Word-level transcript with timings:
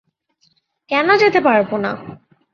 কেন 0.89 1.07
যেতে 1.21 1.39
পারব 1.47 1.69
না? 1.83 1.91